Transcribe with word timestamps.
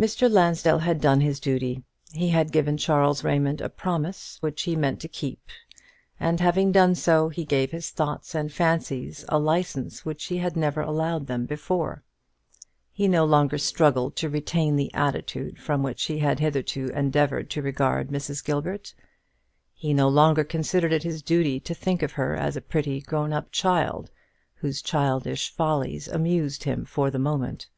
Mr. 0.00 0.30
Lansdell 0.30 0.78
had 0.78 0.98
done 0.98 1.20
his 1.20 1.38
duty. 1.38 1.84
He 2.14 2.30
had 2.30 2.52
given 2.52 2.78
Charles 2.78 3.22
Raymond 3.22 3.60
a 3.60 3.68
promise 3.68 4.38
which 4.40 4.62
he 4.62 4.74
meant 4.76 4.98
to 5.00 5.08
keep; 5.08 5.42
and 6.18 6.40
having 6.40 6.72
done 6.72 6.94
so, 6.94 7.28
he 7.28 7.44
gave 7.44 7.70
his 7.70 7.90
thoughts 7.90 8.34
and 8.34 8.50
fancies 8.50 9.26
a 9.28 9.38
license 9.38 10.06
which 10.06 10.24
he 10.24 10.38
had 10.38 10.56
never 10.56 10.80
allowed 10.80 11.26
them 11.26 11.44
before. 11.44 12.02
He 12.92 13.06
no 13.08 13.26
longer 13.26 13.58
struggled 13.58 14.16
to 14.16 14.30
retain 14.30 14.76
the 14.76 14.90
attitude 14.94 15.58
from 15.58 15.82
which 15.82 16.04
he 16.04 16.20
had 16.20 16.40
hitherto 16.40 16.86
endeavoured 16.94 17.50
to 17.50 17.60
regard 17.60 18.08
Mrs. 18.08 18.42
Gilbert. 18.42 18.94
He 19.74 19.92
no 19.92 20.08
longer 20.08 20.44
considered 20.44 20.94
it 20.94 21.02
his 21.02 21.20
duty 21.20 21.60
to 21.60 21.74
think 21.74 22.02
of 22.02 22.12
her 22.12 22.34
as 22.34 22.56
a 22.56 22.62
pretty, 22.62 23.02
grown 23.02 23.34
up 23.34 23.50
child, 23.52 24.10
whose 24.54 24.80
childish 24.80 25.50
follies 25.52 26.08
amused 26.08 26.64
him 26.64 26.86
for 26.86 27.10
the 27.10 27.18
moment. 27.18 27.68